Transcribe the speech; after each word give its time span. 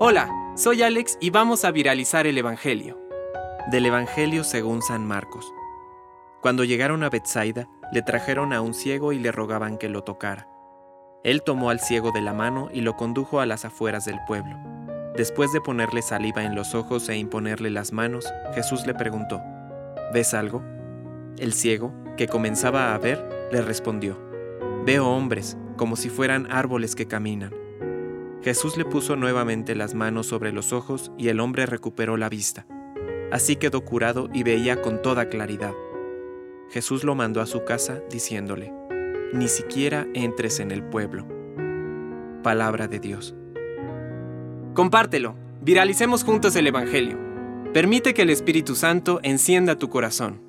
Hola, 0.00 0.28
soy 0.56 0.82
Alex 0.82 1.16
y 1.20 1.30
vamos 1.30 1.64
a 1.64 1.70
viralizar 1.70 2.26
el 2.26 2.36
Evangelio. 2.36 3.00
Del 3.70 3.86
Evangelio 3.86 4.44
según 4.44 4.82
San 4.82 5.06
Marcos. 5.06 5.50
Cuando 6.42 6.64
llegaron 6.64 7.04
a 7.04 7.10
Bethsaida, 7.10 7.68
le 7.92 8.02
trajeron 8.02 8.52
a 8.52 8.60
un 8.60 8.74
ciego 8.74 9.12
y 9.12 9.18
le 9.18 9.32
rogaban 9.32 9.78
que 9.78 9.88
lo 9.88 10.02
tocara. 10.02 10.46
Él 11.22 11.42
tomó 11.42 11.70
al 11.70 11.78
ciego 11.80 12.12
de 12.12 12.20
la 12.20 12.34
mano 12.34 12.68
y 12.70 12.80
lo 12.82 12.96
condujo 12.96 13.40
a 13.40 13.46
las 13.46 13.64
afueras 13.64 14.04
del 14.04 14.18
pueblo. 14.26 14.58
Después 15.16 15.52
de 15.52 15.60
ponerle 15.60 16.02
saliva 16.02 16.44
en 16.44 16.54
los 16.54 16.74
ojos 16.74 17.08
e 17.08 17.16
imponerle 17.16 17.70
las 17.70 17.92
manos, 17.92 18.26
Jesús 18.52 18.86
le 18.86 18.94
preguntó, 18.94 19.40
¿Ves 20.12 20.34
algo? 20.34 20.62
El 21.38 21.54
ciego, 21.54 21.94
que 22.16 22.26
comenzaba 22.28 22.94
a 22.94 22.98
ver, 22.98 23.48
le 23.52 23.62
respondió, 23.62 24.20
Veo 24.84 25.08
hombres, 25.08 25.56
como 25.78 25.96
si 25.96 26.10
fueran 26.10 26.50
árboles 26.52 26.94
que 26.94 27.06
caminan. 27.06 27.63
Jesús 28.44 28.76
le 28.76 28.84
puso 28.84 29.16
nuevamente 29.16 29.74
las 29.74 29.94
manos 29.94 30.26
sobre 30.26 30.52
los 30.52 30.74
ojos 30.74 31.10
y 31.16 31.28
el 31.28 31.40
hombre 31.40 31.64
recuperó 31.64 32.18
la 32.18 32.28
vista. 32.28 32.66
Así 33.32 33.56
quedó 33.56 33.86
curado 33.86 34.28
y 34.34 34.42
veía 34.42 34.82
con 34.82 35.00
toda 35.00 35.30
claridad. 35.30 35.72
Jesús 36.68 37.04
lo 37.04 37.14
mandó 37.14 37.40
a 37.40 37.46
su 37.46 37.64
casa 37.64 38.02
diciéndole, 38.10 38.70
Ni 39.32 39.48
siquiera 39.48 40.06
entres 40.12 40.60
en 40.60 40.72
el 40.72 40.82
pueblo. 40.82 41.26
Palabra 42.42 42.86
de 42.86 43.00
Dios. 43.00 43.34
Compártelo, 44.74 45.36
viralicemos 45.62 46.22
juntos 46.22 46.54
el 46.54 46.66
Evangelio. 46.66 47.18
Permite 47.72 48.12
que 48.12 48.22
el 48.22 48.30
Espíritu 48.30 48.74
Santo 48.74 49.20
encienda 49.22 49.78
tu 49.78 49.88
corazón. 49.88 50.42